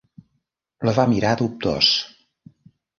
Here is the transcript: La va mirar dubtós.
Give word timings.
La 0.89 0.95
va 1.01 1.07
mirar 1.13 1.37
dubtós. 1.45 1.95